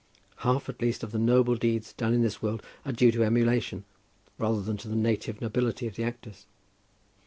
[0.37, 3.83] Half at least of the noble deeds done in this world are due to emulation,
[4.39, 6.47] rather than to the native nobility of the actors.